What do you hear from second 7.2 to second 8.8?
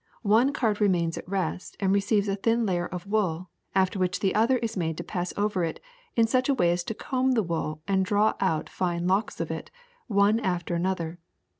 the wool and draw out